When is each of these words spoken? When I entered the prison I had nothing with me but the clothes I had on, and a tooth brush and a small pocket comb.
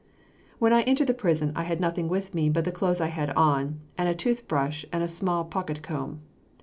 When 0.57 0.73
I 0.73 0.81
entered 0.81 1.05
the 1.05 1.13
prison 1.13 1.51
I 1.55 1.61
had 1.61 1.79
nothing 1.79 2.09
with 2.09 2.33
me 2.33 2.49
but 2.49 2.65
the 2.65 2.71
clothes 2.71 2.99
I 2.99 3.05
had 3.09 3.29
on, 3.35 3.81
and 3.99 4.09
a 4.09 4.15
tooth 4.15 4.47
brush 4.47 4.83
and 4.91 5.03
a 5.03 5.07
small 5.07 5.45
pocket 5.45 5.83
comb. 5.83 6.21